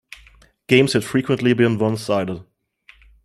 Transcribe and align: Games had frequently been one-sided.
Games 0.67 0.93
had 0.93 1.03
frequently 1.03 1.53
been 1.53 1.77
one-sided. 1.77 2.43